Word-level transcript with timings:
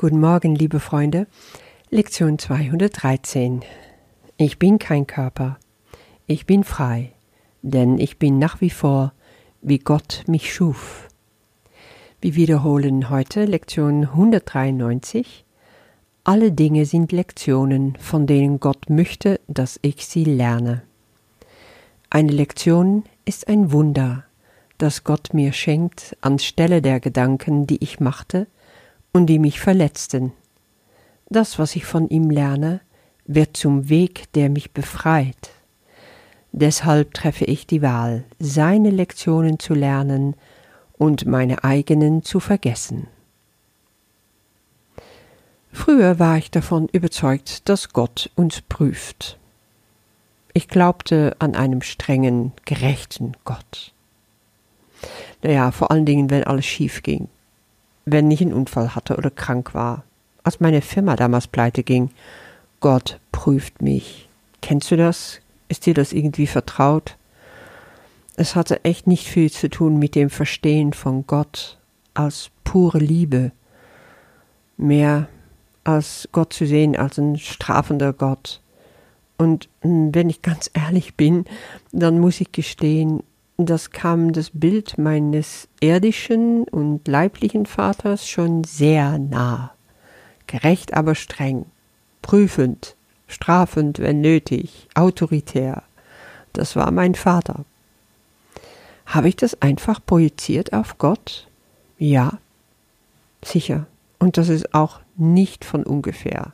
Guten 0.00 0.20
Morgen, 0.20 0.54
liebe 0.54 0.80
Freunde. 0.80 1.26
Lektion 1.90 2.38
213. 2.38 3.60
Ich 4.38 4.58
bin 4.58 4.78
kein 4.78 5.06
Körper. 5.06 5.58
Ich 6.26 6.46
bin 6.46 6.64
frei, 6.64 7.12
denn 7.60 7.98
ich 7.98 8.18
bin 8.18 8.38
nach 8.38 8.62
wie 8.62 8.70
vor, 8.70 9.12
wie 9.60 9.78
Gott 9.78 10.24
mich 10.26 10.54
schuf. 10.54 11.06
Wir 12.18 12.34
wiederholen 12.34 13.10
heute 13.10 13.44
Lektion 13.44 14.04
193. 14.04 15.44
Alle 16.24 16.50
Dinge 16.50 16.86
sind 16.86 17.12
Lektionen, 17.12 17.94
von 17.96 18.26
denen 18.26 18.58
Gott 18.58 18.88
möchte, 18.88 19.38
dass 19.48 19.78
ich 19.82 20.06
sie 20.06 20.24
lerne. 20.24 20.80
Eine 22.08 22.32
Lektion 22.32 23.04
ist 23.26 23.48
ein 23.48 23.70
Wunder, 23.70 24.24
das 24.78 25.04
Gott 25.04 25.34
mir 25.34 25.52
schenkt 25.52 26.16
anstelle 26.22 26.80
der 26.80 27.00
Gedanken, 27.00 27.66
die 27.66 27.84
ich 27.84 28.00
machte, 28.00 28.46
und 29.12 29.26
die 29.26 29.38
mich 29.38 29.60
verletzten. 29.60 30.32
Das, 31.28 31.58
was 31.58 31.76
ich 31.76 31.84
von 31.84 32.08
ihm 32.08 32.30
lerne, 32.30 32.80
wird 33.26 33.56
zum 33.56 33.88
Weg, 33.88 34.32
der 34.32 34.50
mich 34.50 34.72
befreit. 34.72 35.50
Deshalb 36.52 37.14
treffe 37.14 37.44
ich 37.44 37.66
die 37.66 37.82
Wahl, 37.82 38.24
seine 38.40 38.90
Lektionen 38.90 39.60
zu 39.60 39.74
lernen 39.74 40.34
und 40.98 41.26
meine 41.26 41.62
eigenen 41.62 42.24
zu 42.24 42.40
vergessen. 42.40 43.06
Früher 45.72 46.18
war 46.18 46.36
ich 46.36 46.50
davon 46.50 46.88
überzeugt, 46.88 47.68
dass 47.68 47.90
Gott 47.90 48.30
uns 48.34 48.60
prüft. 48.62 49.38
Ich 50.52 50.66
glaubte 50.66 51.36
an 51.38 51.54
einem 51.54 51.80
strengen, 51.80 52.52
gerechten 52.64 53.36
Gott. 53.44 53.94
Naja, 55.42 55.70
vor 55.70 55.92
allen 55.92 56.06
Dingen, 56.06 56.28
wenn 56.28 56.42
alles 56.42 56.66
schief 56.66 57.04
ging 57.04 57.28
wenn 58.12 58.30
ich 58.30 58.40
einen 58.40 58.52
Unfall 58.52 58.94
hatte 58.94 59.16
oder 59.16 59.30
krank 59.30 59.74
war. 59.74 60.04
Als 60.42 60.60
meine 60.60 60.82
Firma 60.82 61.16
damals 61.16 61.46
pleite 61.46 61.82
ging. 61.82 62.10
Gott 62.80 63.20
prüft 63.32 63.82
mich. 63.82 64.28
Kennst 64.62 64.90
du 64.90 64.96
das? 64.96 65.40
Ist 65.68 65.86
dir 65.86 65.94
das 65.94 66.12
irgendwie 66.12 66.46
vertraut? 66.46 67.16
Es 68.36 68.56
hatte 68.56 68.84
echt 68.84 69.06
nicht 69.06 69.26
viel 69.26 69.50
zu 69.50 69.68
tun 69.68 69.98
mit 69.98 70.14
dem 70.14 70.30
Verstehen 70.30 70.92
von 70.92 71.26
Gott 71.26 71.78
als 72.14 72.50
pure 72.64 72.98
Liebe. 72.98 73.52
Mehr 74.76 75.28
als 75.84 76.28
Gott 76.32 76.52
zu 76.52 76.66
sehen 76.66 76.96
als 76.96 77.18
ein 77.18 77.36
strafender 77.36 78.12
Gott. 78.12 78.60
Und 79.36 79.68
hm, 79.82 80.14
wenn 80.14 80.30
ich 80.30 80.42
ganz 80.42 80.70
ehrlich 80.74 81.14
bin, 81.16 81.44
dann 81.92 82.18
muss 82.18 82.40
ich 82.40 82.52
gestehen, 82.52 83.22
das 83.66 83.90
kam 83.90 84.32
das 84.32 84.50
Bild 84.52 84.98
meines 84.98 85.68
irdischen 85.80 86.64
und 86.64 87.06
leiblichen 87.08 87.66
Vaters 87.66 88.28
schon 88.28 88.64
sehr 88.64 89.18
nah. 89.18 89.72
Gerecht, 90.46 90.94
aber 90.94 91.14
streng, 91.14 91.66
prüfend, 92.22 92.96
strafend, 93.26 93.98
wenn 93.98 94.20
nötig, 94.20 94.88
autoritär. 94.94 95.82
Das 96.52 96.76
war 96.76 96.90
mein 96.90 97.14
Vater. 97.14 97.64
Habe 99.06 99.28
ich 99.28 99.36
das 99.36 99.60
einfach 99.60 100.00
projiziert 100.04 100.72
auf 100.72 100.98
Gott? 100.98 101.48
Ja, 101.98 102.38
sicher. 103.44 103.86
Und 104.18 104.36
das 104.36 104.48
ist 104.48 104.74
auch 104.74 105.00
nicht 105.16 105.64
von 105.64 105.84
ungefähr. 105.84 106.52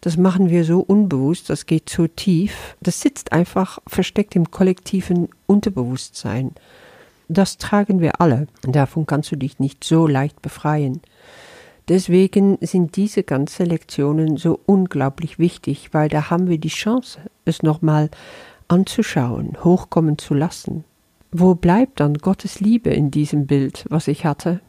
Das 0.00 0.16
machen 0.16 0.48
wir 0.48 0.64
so 0.64 0.80
unbewusst, 0.80 1.50
das 1.50 1.66
geht 1.66 1.90
so 1.90 2.06
tief. 2.06 2.76
Das 2.80 3.00
sitzt 3.00 3.32
einfach 3.32 3.78
versteckt 3.86 4.34
im 4.34 4.50
kollektiven 4.50 5.28
Unterbewusstsein. 5.46 6.52
Das 7.28 7.58
tragen 7.58 8.00
wir 8.00 8.20
alle. 8.20 8.48
Davon 8.62 9.06
kannst 9.06 9.30
du 9.30 9.36
dich 9.36 9.58
nicht 9.58 9.84
so 9.84 10.06
leicht 10.06 10.40
befreien. 10.42 11.00
Deswegen 11.88 12.56
sind 12.60 12.96
diese 12.96 13.24
ganzen 13.24 13.66
Lektionen 13.66 14.36
so 14.36 14.60
unglaublich 14.64 15.38
wichtig, 15.38 15.90
weil 15.92 16.08
da 16.08 16.30
haben 16.30 16.48
wir 16.48 16.58
die 16.58 16.68
Chance, 16.68 17.18
es 17.44 17.62
nochmal 17.62 18.10
anzuschauen, 18.68 19.56
hochkommen 19.64 20.16
zu 20.16 20.34
lassen. 20.34 20.84
Wo 21.32 21.54
bleibt 21.54 22.00
dann 22.00 22.14
Gottes 22.14 22.60
Liebe 22.60 22.90
in 22.90 23.10
diesem 23.10 23.46
Bild, 23.46 23.86
was 23.88 24.08
ich 24.08 24.24
hatte? 24.24 24.60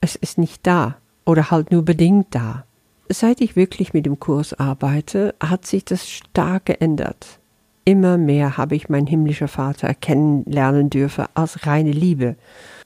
Es 0.00 0.16
ist 0.16 0.38
nicht 0.38 0.66
da 0.66 0.96
oder 1.24 1.50
halt 1.50 1.72
nur 1.72 1.84
bedingt 1.84 2.28
da. 2.30 2.64
Seit 3.10 3.40
ich 3.40 3.56
wirklich 3.56 3.94
mit 3.94 4.04
dem 4.04 4.20
Kurs 4.20 4.52
arbeite, 4.52 5.34
hat 5.40 5.64
sich 5.66 5.84
das 5.84 6.08
stark 6.08 6.66
geändert. 6.66 7.38
Immer 7.86 8.18
mehr 8.18 8.58
habe 8.58 8.76
ich 8.76 8.90
mein 8.90 9.06
himmlischer 9.06 9.48
Vater 9.48 9.94
kennenlernen 9.94 10.90
dürfen 10.90 11.24
als 11.32 11.66
reine 11.66 11.92
Liebe. 11.92 12.36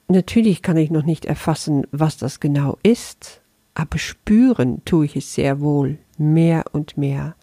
Natürlich 0.07 0.61
kann 0.61 0.77
ich 0.77 0.91
noch 0.91 1.03
nicht 1.03 1.25
erfassen, 1.25 1.85
was 1.91 2.15
das 2.15 2.39
genau 2.39 2.77
ist, 2.83 3.41
aber 3.73 3.97
spüren 3.97 4.81
tue 4.85 5.05
ich 5.05 5.17
es 5.17 5.35
sehr 5.35 5.59
wohl, 5.59 5.97
mehr 6.17 6.63
und 6.71 6.97
mehr. 6.97 7.35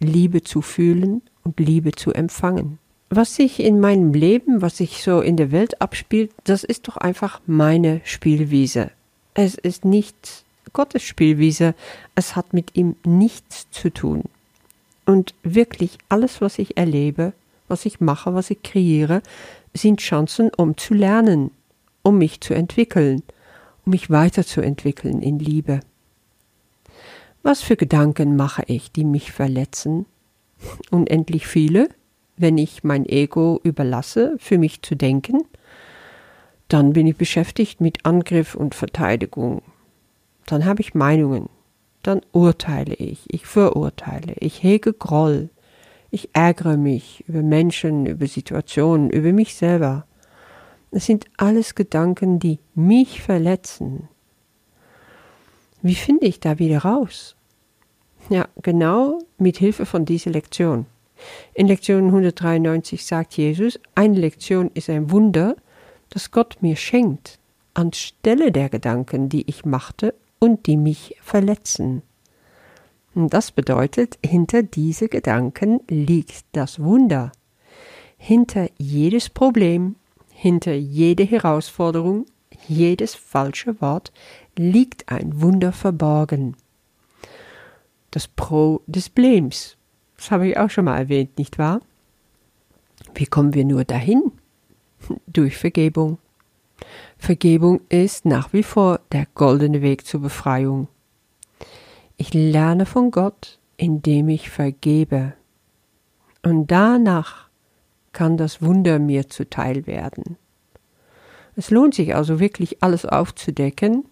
Liebe 0.00 0.42
zu 0.42 0.62
fühlen 0.62 1.22
und 1.44 1.60
Liebe 1.60 1.92
zu 1.92 2.12
empfangen. 2.12 2.78
Was 3.08 3.36
sich 3.36 3.60
in 3.60 3.78
meinem 3.78 4.12
Leben, 4.12 4.62
was 4.62 4.78
sich 4.78 5.04
so 5.04 5.20
in 5.20 5.36
der 5.36 5.52
Welt 5.52 5.80
abspielt, 5.80 6.32
das 6.42 6.64
ist 6.64 6.88
doch 6.88 6.96
einfach 6.96 7.40
meine 7.46 8.00
Spielwiese. 8.02 8.90
Es 9.34 9.54
ist 9.54 9.84
nicht 9.84 10.44
Gottes 10.76 11.02
Spielwiese, 11.02 11.74
es 12.16 12.36
hat 12.36 12.52
mit 12.52 12.76
ihm 12.76 12.96
nichts 13.02 13.66
zu 13.70 13.88
tun. 13.88 14.24
Und 15.06 15.34
wirklich 15.42 15.96
alles, 16.10 16.42
was 16.42 16.58
ich 16.58 16.76
erlebe, 16.76 17.32
was 17.66 17.86
ich 17.86 17.98
mache, 17.98 18.34
was 18.34 18.50
ich 18.50 18.62
kreiere, 18.62 19.22
sind 19.72 20.00
Chancen, 20.00 20.50
um 20.54 20.76
zu 20.76 20.92
lernen, 20.92 21.50
um 22.02 22.18
mich 22.18 22.42
zu 22.42 22.52
entwickeln, 22.52 23.22
um 23.86 23.92
mich 23.92 24.10
weiterzuentwickeln 24.10 25.22
in 25.22 25.38
Liebe. 25.38 25.80
Was 27.42 27.62
für 27.62 27.76
Gedanken 27.76 28.36
mache 28.36 28.64
ich, 28.66 28.92
die 28.92 29.04
mich 29.04 29.32
verletzen? 29.32 30.04
Unendlich 30.90 31.46
viele, 31.46 31.88
wenn 32.36 32.58
ich 32.58 32.84
mein 32.84 33.06
Ego 33.06 33.60
überlasse, 33.62 34.36
für 34.38 34.58
mich 34.58 34.82
zu 34.82 34.94
denken. 34.94 35.42
Dann 36.68 36.92
bin 36.92 37.06
ich 37.06 37.16
beschäftigt 37.16 37.80
mit 37.80 38.04
Angriff 38.04 38.54
und 38.54 38.74
Verteidigung, 38.74 39.62
dann 40.46 40.64
habe 40.64 40.80
ich 40.80 40.94
Meinungen, 40.94 41.48
dann 42.02 42.20
urteile 42.32 42.94
ich, 42.94 43.24
ich 43.28 43.46
verurteile, 43.46 44.34
ich 44.38 44.62
hege 44.62 44.92
Groll, 44.92 45.50
ich 46.10 46.30
ärgere 46.32 46.76
mich 46.76 47.24
über 47.26 47.42
Menschen, 47.42 48.06
über 48.06 48.26
Situationen, 48.26 49.10
über 49.10 49.32
mich 49.32 49.56
selber. 49.56 50.06
Es 50.92 51.04
sind 51.04 51.26
alles 51.36 51.74
Gedanken, 51.74 52.38
die 52.38 52.60
mich 52.74 53.20
verletzen. 53.20 54.08
Wie 55.82 55.96
finde 55.96 56.26
ich 56.26 56.40
da 56.40 56.58
wieder 56.58 56.78
raus? 56.78 57.36
Ja, 58.28 58.48
genau 58.62 59.18
mit 59.36 59.58
Hilfe 59.58 59.84
von 59.84 60.04
dieser 60.04 60.30
Lektion. 60.30 60.86
In 61.54 61.66
Lektion 61.66 62.06
193 62.06 63.04
sagt 63.04 63.36
Jesus, 63.36 63.78
eine 63.94 64.18
Lektion 64.18 64.70
ist 64.74 64.90
ein 64.90 65.10
Wunder, 65.10 65.56
das 66.10 66.30
Gott 66.30 66.58
mir 66.60 66.76
schenkt, 66.76 67.38
anstelle 67.74 68.52
der 68.52 68.68
Gedanken, 68.68 69.28
die 69.28 69.48
ich 69.48 69.64
machte 69.64 70.14
und 70.38 70.66
die 70.66 70.76
mich 70.76 71.16
verletzen. 71.20 72.02
Das 73.14 73.50
bedeutet, 73.50 74.18
hinter 74.24 74.62
diese 74.62 75.08
Gedanken 75.08 75.80
liegt 75.88 76.44
das 76.52 76.80
Wunder. 76.80 77.32
Hinter 78.18 78.68
jedes 78.76 79.30
Problem, 79.30 79.96
hinter 80.30 80.74
jede 80.74 81.24
Herausforderung, 81.24 82.26
jedes 82.68 83.14
falsche 83.14 83.80
Wort 83.80 84.12
liegt 84.56 85.10
ein 85.10 85.40
Wunder 85.40 85.72
verborgen. 85.72 86.56
Das 88.10 88.28
Pro 88.28 88.82
des 88.86 89.08
Blems. 89.08 89.76
Das 90.16 90.30
habe 90.30 90.48
ich 90.48 90.58
auch 90.58 90.70
schon 90.70 90.84
mal 90.84 90.98
erwähnt, 90.98 91.38
nicht 91.38 91.58
wahr? 91.58 91.80
Wie 93.14 93.26
kommen 93.26 93.54
wir 93.54 93.64
nur 93.64 93.84
dahin? 93.84 94.32
Durch 95.26 95.56
Vergebung. 95.56 96.18
Vergebung 97.18 97.80
ist 97.88 98.24
nach 98.24 98.52
wie 98.52 98.62
vor 98.62 99.00
der 99.12 99.26
goldene 99.34 99.82
Weg 99.82 100.06
zur 100.06 100.20
Befreiung. 100.20 100.88
Ich 102.16 102.32
lerne 102.34 102.86
von 102.86 103.10
Gott, 103.10 103.58
indem 103.76 104.28
ich 104.28 104.50
vergebe. 104.50 105.34
Und 106.42 106.70
danach 106.70 107.48
kann 108.12 108.36
das 108.36 108.62
Wunder 108.62 108.98
mir 108.98 109.28
zuteil 109.28 109.86
werden. 109.86 110.38
Es 111.56 111.70
lohnt 111.70 111.94
sich 111.94 112.14
also 112.14 112.38
wirklich 112.38 112.82
alles 112.82 113.04
aufzudecken, 113.04 114.04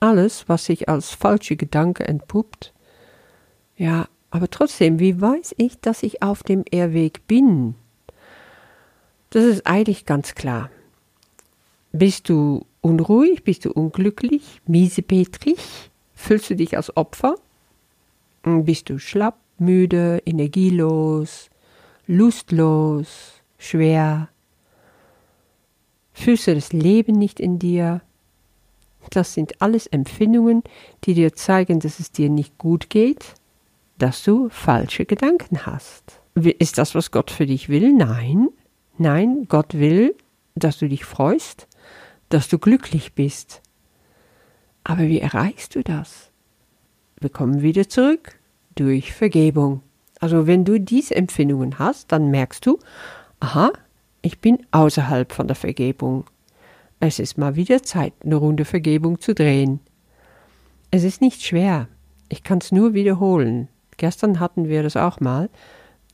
alles, 0.00 0.48
was 0.48 0.64
sich 0.64 0.88
als 0.88 1.10
falsche 1.10 1.56
Gedanke 1.56 2.06
entpuppt. 2.06 2.72
Ja, 3.76 4.08
aber 4.30 4.50
trotzdem, 4.50 4.98
wie 4.98 5.20
weiß 5.20 5.54
ich, 5.56 5.80
dass 5.80 6.02
ich 6.02 6.22
auf 6.22 6.42
dem 6.42 6.64
Irrweg 6.70 7.26
bin? 7.26 7.74
Das 9.30 9.44
ist 9.44 9.66
eigentlich 9.66 10.06
ganz 10.06 10.34
klar. 10.34 10.70
Bist 11.92 12.28
du 12.28 12.66
unruhig? 12.80 13.42
Bist 13.44 13.64
du 13.64 13.72
unglücklich? 13.72 14.60
Miesepetrig? 14.66 15.58
Fühlst 16.14 16.50
du 16.50 16.56
dich 16.56 16.76
als 16.76 16.96
Opfer? 16.96 17.34
Bist 18.42 18.88
du 18.88 18.98
schlapp, 18.98 19.38
müde, 19.58 20.22
energielos, 20.24 21.50
lustlos, 22.06 23.42
schwer? 23.58 24.28
Fühlst 26.12 26.46
du 26.46 26.54
das 26.54 26.72
Leben 26.72 27.18
nicht 27.18 27.40
in 27.40 27.58
dir? 27.58 28.02
Das 29.10 29.34
sind 29.34 29.60
alles 29.62 29.86
Empfindungen, 29.86 30.62
die 31.04 31.14
dir 31.14 31.32
zeigen, 31.32 31.80
dass 31.80 31.98
es 31.98 32.12
dir 32.12 32.28
nicht 32.28 32.58
gut 32.58 32.90
geht, 32.90 33.34
dass 33.98 34.22
du 34.22 34.48
falsche 34.50 35.06
Gedanken 35.06 35.66
hast. 35.66 36.20
Ist 36.34 36.78
das, 36.78 36.94
was 36.94 37.10
Gott 37.10 37.30
für 37.30 37.46
dich 37.46 37.68
will? 37.68 37.92
Nein. 37.92 38.48
Nein, 38.98 39.46
Gott 39.48 39.74
will, 39.74 40.14
dass 40.54 40.78
du 40.78 40.88
dich 40.88 41.04
freust, 41.04 41.66
dass 42.30 42.48
du 42.48 42.58
glücklich 42.58 43.12
bist. 43.12 43.60
Aber 44.82 45.02
wie 45.02 45.20
erreichst 45.20 45.74
du 45.74 45.82
das? 45.82 46.30
Wir 47.20 47.28
kommen 47.28 47.60
wieder 47.60 47.88
zurück 47.88 48.38
durch 48.74 49.12
Vergebung. 49.12 49.82
Also 50.20 50.46
wenn 50.46 50.64
du 50.64 50.80
diese 50.80 51.16
Empfindungen 51.16 51.78
hast, 51.78 52.12
dann 52.12 52.30
merkst 52.30 52.64
du, 52.64 52.78
aha, 53.40 53.72
ich 54.22 54.38
bin 54.40 54.66
außerhalb 54.70 55.32
von 55.32 55.46
der 55.46 55.56
Vergebung. 55.56 56.24
Es 56.98 57.18
ist 57.18 57.38
mal 57.38 57.56
wieder 57.56 57.82
Zeit, 57.82 58.12
eine 58.24 58.36
Runde 58.36 58.64
Vergebung 58.64 59.20
zu 59.20 59.34
drehen. 59.34 59.80
Es 60.90 61.04
ist 61.04 61.20
nicht 61.20 61.42
schwer. 61.42 61.88
Ich 62.28 62.42
kann 62.42 62.58
es 62.58 62.72
nur 62.72 62.94
wiederholen. 62.94 63.68
Gestern 63.96 64.40
hatten 64.40 64.68
wir 64.68 64.82
das 64.82 64.96
auch 64.96 65.20
mal. 65.20 65.50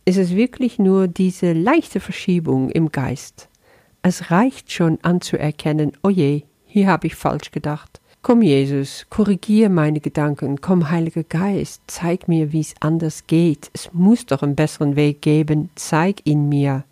Es 0.05 0.17
ist 0.17 0.35
wirklich 0.35 0.79
nur 0.79 1.09
diese 1.09 1.53
leichte 1.53 2.01
Verschiebung 2.01 2.71
im 2.71 2.91
Geist. 2.91 3.49
Es 4.09 4.31
reicht 4.31 4.71
schon 4.71 5.01
anzuerkennen, 5.03 5.91
oh 6.05 6.11
je, 6.11 6.43
hier 6.65 6.87
habe 6.87 7.09
ich 7.09 7.17
falsch 7.17 7.51
gedacht. 7.51 8.01
Komm, 8.23 8.41
Jesus, 8.41 9.05
korrigier 9.11 9.69
meine 9.69 9.99
Gedanken. 9.99 10.61
Komm, 10.61 10.91
Heiliger 10.91 11.25
Geist, 11.25 11.83
zeig 11.89 12.29
mir, 12.29 12.53
wie 12.53 12.61
es 12.61 12.77
anders 12.79 13.27
geht. 13.27 13.69
Es 13.73 13.93
muss 13.93 14.25
doch 14.25 14.45
einen 14.45 14.55
besseren 14.55 14.95
Weg 14.95 15.23
geben. 15.23 15.71
Zeig 15.75 16.21
ihn 16.23 16.49
mir. 16.49 16.85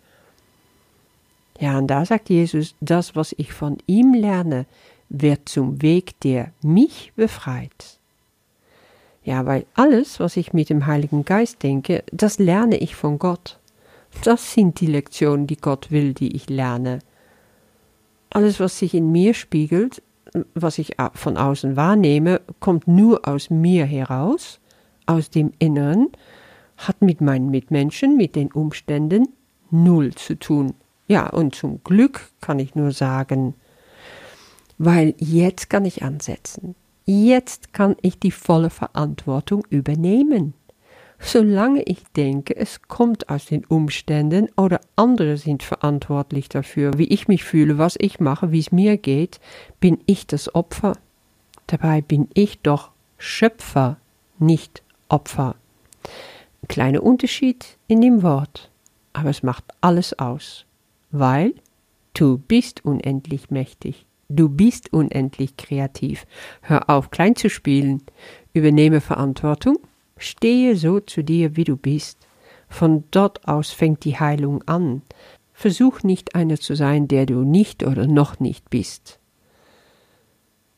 Ja, 1.57 1.77
und 1.77 1.87
da 1.87 2.03
sagt 2.03 2.29
Jesus, 2.29 2.75
das, 2.81 3.15
was 3.15 3.33
ich 3.37 3.53
von 3.53 3.77
ihm 3.85 4.13
lerne, 4.13 4.65
wird 5.07 5.47
zum 5.47 5.81
Weg, 5.81 6.19
der 6.19 6.51
mich 6.61 7.13
befreit. 7.15 7.97
Ja, 9.23 9.45
weil 9.45 9.65
alles, 9.73 10.19
was 10.19 10.35
ich 10.35 10.51
mit 10.51 10.69
dem 10.69 10.85
Heiligen 10.85 11.23
Geist 11.23 11.63
denke, 11.63 12.03
das 12.11 12.39
lerne 12.39 12.75
ich 12.75 12.93
von 12.93 13.19
Gott. 13.19 13.57
Das 14.23 14.53
sind 14.53 14.79
die 14.79 14.87
Lektionen, 14.87 15.47
die 15.47 15.57
Gott 15.57 15.91
will, 15.91 16.13
die 16.13 16.35
ich 16.35 16.49
lerne. 16.49 16.99
Alles, 18.31 18.59
was 18.59 18.79
sich 18.79 18.93
in 18.93 19.11
mir 19.11 19.33
spiegelt, 19.33 20.01
was 20.53 20.77
ich 20.79 20.97
von 21.13 21.37
außen 21.37 21.75
wahrnehme, 21.75 22.41
kommt 22.59 22.87
nur 22.87 23.27
aus 23.27 23.49
mir 23.49 23.85
heraus, 23.85 24.59
aus 25.05 25.29
dem 25.29 25.51
Inneren, 25.59 26.09
hat 26.77 27.01
mit 27.01 27.21
meinen 27.21 27.51
Mitmenschen, 27.51 28.17
mit 28.17 28.35
den 28.35 28.51
Umständen 28.51 29.29
null 29.71 30.13
zu 30.13 30.37
tun. 30.37 30.73
Ja, 31.07 31.29
und 31.29 31.55
zum 31.55 31.83
Glück 31.83 32.29
kann 32.41 32.59
ich 32.59 32.75
nur 32.75 32.91
sagen, 32.91 33.53
weil 34.77 35.13
jetzt 35.17 35.69
kann 35.69 35.85
ich 35.85 36.03
ansetzen. 36.03 36.75
Jetzt 37.05 37.71
kann 37.71 37.95
ich 38.01 38.19
die 38.19 38.31
volle 38.31 38.71
Verantwortung 38.71 39.63
übernehmen. 39.69 40.53
Solange 41.25 41.81
ich 41.83 42.03
denke, 42.15 42.55
es 42.55 42.83
kommt 42.83 43.29
aus 43.29 43.45
den 43.45 43.65
Umständen 43.65 44.47
oder 44.57 44.79
andere 44.95 45.37
sind 45.37 45.63
verantwortlich 45.63 46.49
dafür, 46.49 46.97
wie 46.97 47.07
ich 47.07 47.27
mich 47.27 47.43
fühle, 47.43 47.77
was 47.77 47.95
ich 47.99 48.19
mache, 48.19 48.51
wie 48.51 48.59
es 48.59 48.71
mir 48.71 48.97
geht, 48.97 49.39
bin 49.79 49.99
ich 50.05 50.27
das 50.27 50.53
Opfer. 50.53 50.93
Dabei 51.67 52.01
bin 52.01 52.29
ich 52.35 52.59
doch 52.59 52.91
Schöpfer, 53.17 53.97
nicht 54.37 54.83
Opfer. 55.09 55.55
Ein 56.61 56.67
kleiner 56.67 57.01
Unterschied 57.01 57.77
in 57.87 58.01
dem 58.01 58.21
Wort, 58.21 58.69
aber 59.13 59.31
es 59.31 59.41
macht 59.41 59.63
alles 59.81 60.17
aus 60.19 60.65
weil 61.19 61.53
du 62.13 62.37
bist 62.37 62.83
unendlich 62.83 63.49
mächtig. 63.49 64.05
Du 64.27 64.49
bist 64.49 64.91
unendlich 64.91 65.55
kreativ. 65.55 66.25
Hör 66.61 66.89
auf, 66.89 67.11
klein 67.11 67.35
zu 67.35 67.49
spielen. 67.49 68.01
Übernehme 68.53 69.01
Verantwortung. 69.01 69.77
Stehe 70.17 70.75
so 70.75 70.99
zu 70.99 71.23
dir, 71.23 71.55
wie 71.55 71.63
du 71.63 71.77
bist. 71.77 72.27
Von 72.69 73.03
dort 73.11 73.47
aus 73.47 73.71
fängt 73.71 74.05
die 74.05 74.19
Heilung 74.19 74.63
an. 74.63 75.01
Versuch 75.53 76.03
nicht 76.03 76.35
einer 76.35 76.59
zu 76.59 76.75
sein, 76.75 77.07
der 77.07 77.25
du 77.25 77.43
nicht 77.43 77.83
oder 77.83 78.07
noch 78.07 78.39
nicht 78.39 78.69
bist. 78.69 79.19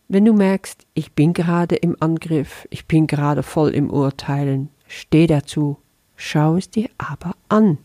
Wenn 0.08 0.26
du 0.26 0.34
merkst, 0.34 0.86
ich 0.94 1.14
bin 1.14 1.34
gerade 1.34 1.76
im 1.76 1.96
Angriff, 2.00 2.68
ich 2.70 2.86
bin 2.86 3.08
gerade 3.08 3.44
voll 3.44 3.72
im 3.72 3.90
Urteilen, 3.90 4.70
steh 4.88 5.28
dazu, 5.28 5.78
schau 6.16 6.56
es 6.56 6.70
dir 6.70 6.90
aber 6.98 7.36
an 7.50 7.78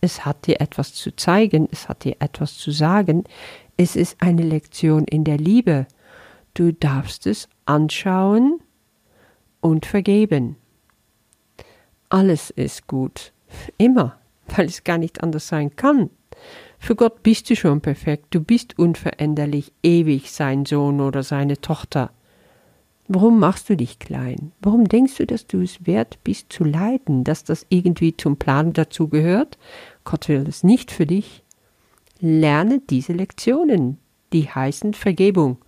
es 0.00 0.24
hat 0.24 0.46
dir 0.46 0.60
etwas 0.60 0.94
zu 0.94 1.14
zeigen, 1.14 1.68
es 1.70 1.88
hat 1.88 2.04
dir 2.04 2.16
etwas 2.20 2.56
zu 2.56 2.70
sagen, 2.70 3.24
es 3.76 3.96
ist 3.96 4.22
eine 4.22 4.42
Lektion 4.42 5.04
in 5.04 5.24
der 5.24 5.36
Liebe. 5.36 5.86
Du 6.54 6.72
darfst 6.72 7.26
es 7.26 7.48
anschauen 7.66 8.60
und 9.60 9.86
vergeben. 9.86 10.56
Alles 12.10 12.50
ist 12.50 12.88
gut, 12.88 13.32
immer, 13.78 14.18
weil 14.48 14.66
es 14.66 14.82
gar 14.82 14.98
nicht 14.98 15.22
anders 15.22 15.46
sein 15.46 15.76
kann. 15.76 16.10
Für 16.78 16.96
Gott 16.96 17.22
bist 17.22 17.48
du 17.48 17.54
schon 17.54 17.80
perfekt, 17.80 18.26
du 18.30 18.40
bist 18.40 18.78
unveränderlich, 18.78 19.72
ewig 19.84 20.32
sein 20.32 20.66
Sohn 20.66 21.00
oder 21.00 21.22
seine 21.22 21.60
Tochter. 21.60 22.10
Warum 23.06 23.38
machst 23.38 23.70
du 23.70 23.76
dich 23.76 24.00
klein? 24.00 24.50
Warum 24.60 24.86
denkst 24.88 25.18
du, 25.18 25.26
dass 25.26 25.46
du 25.46 25.60
es 25.60 25.86
wert 25.86 26.18
bist 26.24 26.52
zu 26.52 26.64
leiden, 26.64 27.22
dass 27.22 27.44
das 27.44 27.64
irgendwie 27.68 28.16
zum 28.16 28.36
Plan 28.38 28.72
dazu 28.72 29.06
gehört? 29.06 29.56
Gott 30.02 30.28
will 30.28 30.44
es 30.48 30.64
nicht 30.64 30.90
für 30.90 31.06
dich. 31.06 31.44
Lerne 32.18 32.80
diese 32.90 33.12
Lektionen, 33.12 33.98
die 34.32 34.48
heißen 34.48 34.94
Vergebung, 34.94 35.58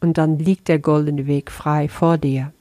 und 0.00 0.16
dann 0.16 0.38
liegt 0.38 0.68
der 0.68 0.78
goldene 0.78 1.26
Weg 1.26 1.50
frei 1.50 1.88
vor 1.88 2.18
dir. 2.18 2.52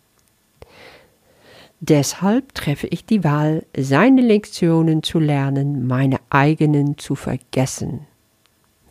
Deshalb 1.88 2.56
treffe 2.56 2.88
ich 2.88 3.06
die 3.06 3.24
Wahl, 3.24 3.64
seine 3.78 4.22
Lektionen 4.22 5.04
zu 5.04 5.20
lernen, 5.20 5.86
meine 5.86 6.18
eigenen 6.32 6.98
zu 6.98 7.14
vergessen. 7.14 8.08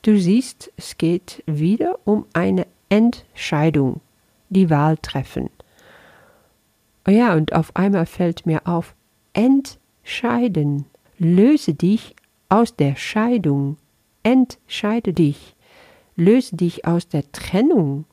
Du 0.02 0.16
siehst, 0.16 0.70
es 0.76 0.96
geht 0.96 1.42
wieder 1.44 1.98
um 2.04 2.24
eine 2.34 2.68
Entscheidung, 2.90 4.00
die 4.48 4.70
Wahl 4.70 4.96
treffen. 4.98 5.50
Oh 7.08 7.10
ja, 7.10 7.34
und 7.34 7.52
auf 7.52 7.74
einmal 7.74 8.06
fällt 8.06 8.46
mir 8.46 8.64
auf, 8.64 8.94
entscheiden. 9.32 10.84
Löse 11.18 11.74
dich 11.74 12.14
aus 12.48 12.76
der 12.76 12.94
Scheidung, 12.94 13.76
entscheide 14.22 15.12
dich, 15.12 15.56
löse 16.14 16.54
dich 16.54 16.86
aus 16.86 17.08
der 17.08 17.30
Trennung. 17.32 18.04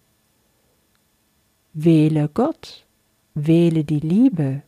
Wähle 1.74 2.32
Gott, 2.34 2.88
wähle 3.36 3.84
die 3.84 4.00
Liebe, 4.00 4.64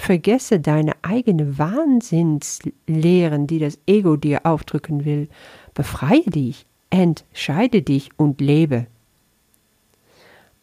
vergesse 0.00 0.60
deine 0.60 0.92
eigene 1.02 1.58
Wahnsinnslehren, 1.58 3.46
die 3.46 3.58
das 3.58 3.78
Ego 3.86 4.16
dir 4.16 4.44
aufdrücken 4.44 5.04
will, 5.04 5.28
befreie 5.74 6.22
dich, 6.24 6.66
entscheide 6.90 7.82
dich 7.82 8.10
und 8.16 8.40
lebe. 8.40 8.86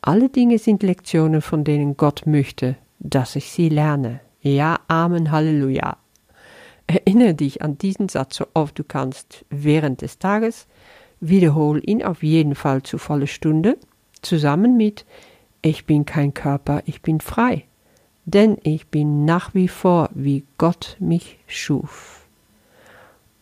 Alle 0.01 0.29
Dinge 0.29 0.59
sind 0.59 0.83
Lektionen, 0.83 1.41
von 1.41 1.63
denen 1.63 1.97
Gott 1.97 2.23
möchte, 2.25 2.77
dass 2.99 3.35
ich 3.35 3.51
sie 3.51 3.69
lerne. 3.69 4.19
Ja, 4.41 4.79
Amen, 4.87 5.31
Halleluja. 5.31 5.97
Erinnere 6.87 7.33
dich 7.33 7.63
an 7.63 7.79
diesen 7.79 8.09
Satz 8.09 8.35
so 8.35 8.45
oft 8.53 8.77
du 8.77 8.83
kannst 8.83 9.45
während 9.49 10.01
des 10.01 10.19
Tages. 10.19 10.67
Wiederhol 11.19 11.81
ihn 11.83 12.03
auf 12.03 12.21
jeden 12.21 12.53
Fall 12.53 12.83
zu 12.83 12.99
volle 12.99 13.25
Stunde, 13.25 13.77
zusammen 14.21 14.77
mit 14.77 15.05
Ich 15.63 15.85
bin 15.85 16.05
kein 16.05 16.35
Körper, 16.35 16.83
ich 16.85 17.01
bin 17.01 17.21
frei, 17.21 17.65
denn 18.25 18.57
ich 18.63 18.87
bin 18.87 19.25
nach 19.25 19.53
wie 19.53 19.67
vor, 19.67 20.09
wie 20.13 20.43
Gott 20.57 20.97
mich 20.99 21.37
schuf. 21.47 22.25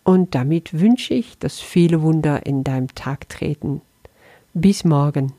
Und 0.03 0.35
damit 0.35 0.79
wünsche 0.79 1.13
ich, 1.13 1.37
dass 1.39 1.59
viele 1.59 2.01
Wunder 2.01 2.45
in 2.45 2.63
deinem 2.63 2.93
Tag 2.93 3.29
treten. 3.29 3.81
Bis 4.53 4.83
morgen. 4.83 5.33